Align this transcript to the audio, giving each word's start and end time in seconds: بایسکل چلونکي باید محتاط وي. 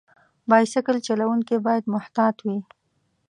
بایسکل 0.49 0.97
چلونکي 1.07 1.55
باید 1.65 1.83
محتاط 1.93 2.35
وي. 2.45 2.59